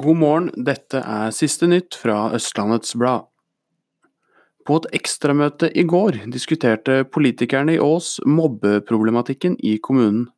[0.00, 3.26] God morgen, dette er siste nytt fra Østlandets Blad.
[4.64, 10.30] På et ekstramøte i går diskuterte politikerne i Ås mobbeproblematikken i kommunen.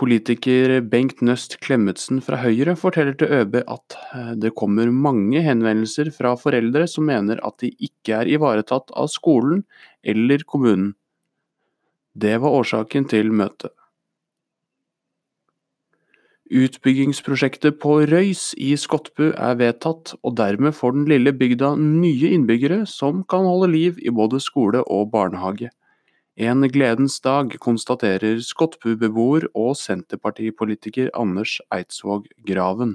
[0.00, 6.10] Politiker Bengt Nøst Klemetsen fra Høyre forteller til ØB at eh, det kommer mange henvendelser
[6.16, 9.62] fra foreldre som mener at de ikke er ivaretatt av skolen
[10.02, 10.96] eller kommunen.
[12.16, 13.70] Det var årsaken til møtet.
[16.46, 22.84] Utbyggingsprosjektet på Røys i Skotbu er vedtatt, og dermed får den lille bygda nye innbyggere
[22.86, 25.72] som kan holde liv i både skole og barnehage.
[26.38, 32.94] En gledens dag, konstaterer Skotbu-beboer og Senterpartipolitiker Anders Eidsvåg Graven.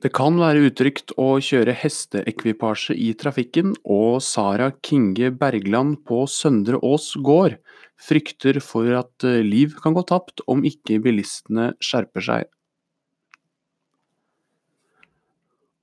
[0.00, 6.78] Det kan være utrygt å kjøre hesteekvipasje i trafikken, og Sara Kinge Bergland på Søndre
[6.80, 7.58] Ås gård
[8.00, 12.48] frykter for at eh, liv kan gå tapt om ikke bilistene skjerper seg.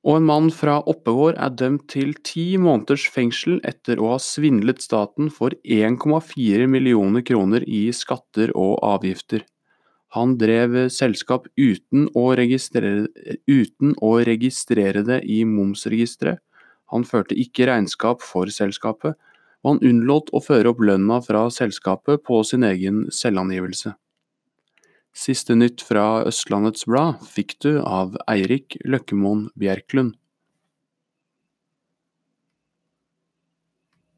[0.08, 4.82] Og en mann fra Oppegård er dømt til ti måneders fengsel etter å ha svindlet
[4.82, 9.46] staten for 1,4 millioner kroner i skatter og avgifter.
[10.16, 12.30] Han drev selskap uten å
[13.48, 16.40] uten å registrere det i momsregisteret.
[16.94, 19.18] Han førte ikke regnskap for selskapet,
[19.64, 23.98] og han unnlot å føre opp lønna fra selskapet på sin egen selvangivelse.
[25.18, 30.14] Siste nytt fra Østlandets Blad fikk du av Eirik Løkkemoen Bjerklund.